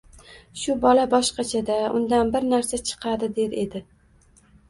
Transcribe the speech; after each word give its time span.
–Shu 0.61 0.75
bola 0.85 1.03
boshqachada! 1.11 1.75
Undan 2.01 2.33
bir 2.37 2.47
narsa 2.53 2.79
chiqadi,– 2.89 3.31
der 3.39 3.55
edi. 3.67 3.85